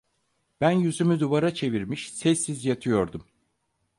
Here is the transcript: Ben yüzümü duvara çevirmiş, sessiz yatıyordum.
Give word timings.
Ben 0.61 0.71
yüzümü 0.71 1.19
duvara 1.19 1.53
çevirmiş, 1.53 2.13
sessiz 2.13 2.65
yatıyordum. 2.65 3.25